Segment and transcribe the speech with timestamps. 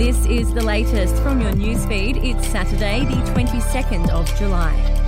[0.00, 2.24] This is the latest from your newsfeed.
[2.24, 4.99] It's Saturday, the 22nd of July.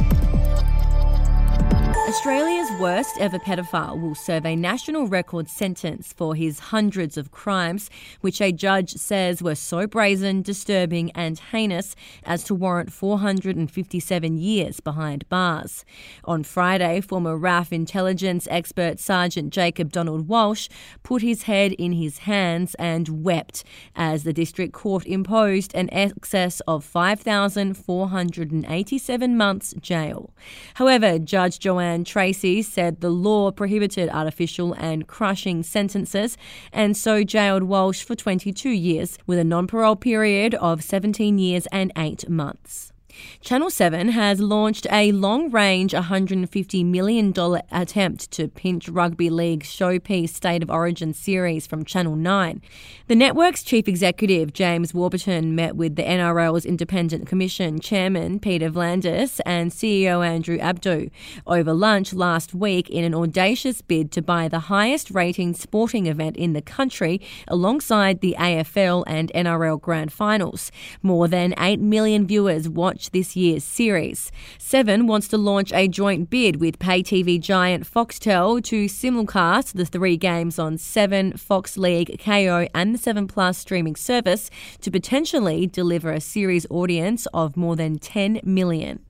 [2.22, 7.90] Australia's worst ever pedophile will serve a national record sentence for his hundreds of crimes,
[8.20, 14.78] which a judge says were so brazen, disturbing, and heinous as to warrant 457 years
[14.78, 15.84] behind bars.
[16.22, 20.68] On Friday, former RAF intelligence expert Sergeant Jacob Donald Walsh
[21.02, 23.64] put his head in his hands and wept
[23.96, 30.32] as the district court imposed an excess of 5,487 months jail.
[30.74, 36.36] However, Judge Joanne Tracy said the law prohibited artificial and crushing sentences
[36.70, 41.66] and so jailed Walsh for 22 years with a non parole period of 17 years
[41.72, 42.91] and 8 months.
[43.40, 47.34] Channel 7 has launched a long range $150 million
[47.70, 52.62] attempt to pinch Rugby League's showpiece State of Origin series from Channel 9.
[53.08, 59.40] The network's chief executive, James Warburton, met with the NRL's Independent Commission Chairman, Peter V'landys,
[59.44, 61.10] and CEO Andrew Abdo
[61.46, 66.36] over lunch last week in an audacious bid to buy the highest rating sporting event
[66.36, 70.70] in the country alongside the AFL and NRL Grand Finals.
[71.02, 74.30] More than 8 million viewers watched this year's series.
[74.58, 79.84] Seven wants to launch a joint bid with pay TV giant Foxtel to simulcast the
[79.84, 85.66] three games on Seven, Fox League, Kayo, and the Seven Plus streaming service to potentially
[85.66, 89.04] deliver a series audience of more than 10 million.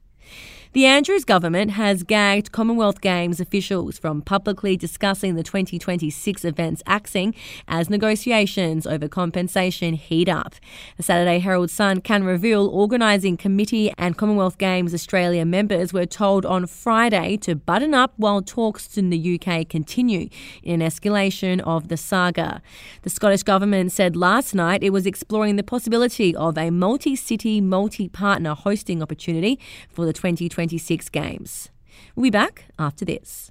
[0.75, 7.35] The Andrews government has gagged Commonwealth Games officials from publicly discussing the 2026 event's axing
[7.69, 10.55] as negotiations over compensation heat up.
[10.97, 16.47] The Saturday Herald Sun can reveal organising committee and Commonwealth Games Australia members were told
[16.47, 20.31] on Friday to button up while talks in the UK continue
[20.63, 22.63] in an escalation of the saga.
[23.03, 28.55] The Scottish government said last night it was exploring the possibility of a multi-city, multi-partner
[28.55, 31.71] hosting opportunity for the 2026 2026 games.
[32.15, 33.51] We'll be back after this.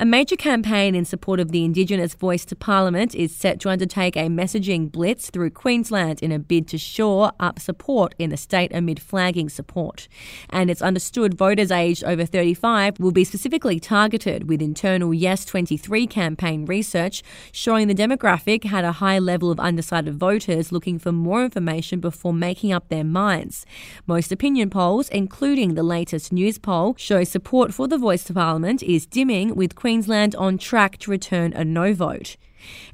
[0.00, 4.16] A major campaign in support of the Indigenous voice to Parliament is set to undertake
[4.16, 8.74] a messaging blitz through Queensland in a bid to shore up support in the state
[8.74, 10.08] amid flagging support.
[10.48, 16.06] And it's understood voters aged over 35 will be specifically targeted with internal Yes 23
[16.06, 17.22] campaign research
[17.52, 22.32] showing the demographic had a high level of undecided voters looking for more information before
[22.32, 23.66] making up their minds.
[24.06, 29.04] Most opinion polls, including the latest Newspoll, show support for the voice to Parliament is
[29.04, 32.36] dimming with Queensland Queensland on track to return a no vote.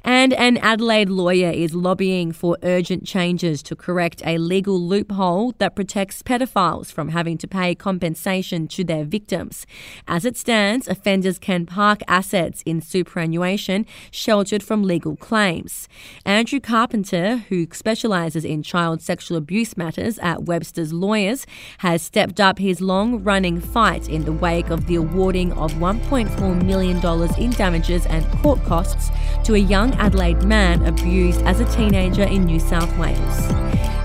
[0.03, 5.75] And an Adelaide lawyer is lobbying for urgent changes to correct a legal loophole that
[5.75, 9.65] protects pedophiles from having to pay compensation to their victims.
[10.07, 15.87] As it stands, offenders can park assets in superannuation sheltered from legal claims.
[16.25, 21.45] Andrew Carpenter, who specialises in child sexual abuse matters at Webster's Lawyers,
[21.79, 26.63] has stepped up his long running fight in the wake of the awarding of $1.4
[26.63, 26.97] million
[27.37, 29.09] in damages and court costs
[29.47, 33.47] to a young Adelaide man abused as a teenager in New South Wales.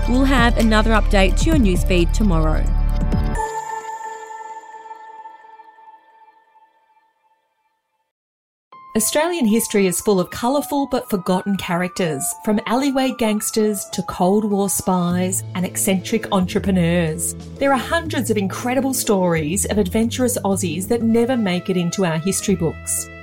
[0.07, 2.63] We'll have another update to your newsfeed tomorrow.
[8.95, 14.69] Australian history is full of colourful but forgotten characters, from alleyway gangsters to Cold War
[14.69, 17.35] spies and eccentric entrepreneurs.
[17.57, 22.17] There are hundreds of incredible stories of adventurous Aussies that never make it into our
[22.17, 23.09] history books.